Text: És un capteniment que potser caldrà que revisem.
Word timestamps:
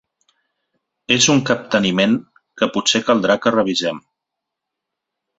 És 1.15 1.25
un 1.33 1.41
capteniment 1.49 2.15
que 2.61 2.69
potser 2.77 3.01
caldrà 3.11 3.35
que 3.43 3.53
revisem. 3.57 4.01